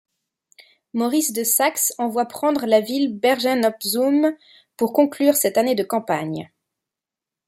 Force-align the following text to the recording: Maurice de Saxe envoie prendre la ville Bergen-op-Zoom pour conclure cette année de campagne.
Maurice 0.95 1.31
de 1.31 1.43
Saxe 1.43 1.93
envoie 1.99 2.25
prendre 2.25 2.65
la 2.65 2.81
ville 2.81 3.15
Bergen-op-Zoom 3.15 4.35
pour 4.75 4.93
conclure 4.93 5.35
cette 5.35 5.59
année 5.59 5.75
de 5.75 5.83
campagne. 5.83 6.49